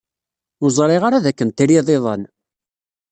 Ur 0.63 0.71
ẓriɣ 0.77 1.03
ara 1.05 1.23
dakken 1.25 1.49
trid 1.57 1.87
iḍan. 1.97 2.21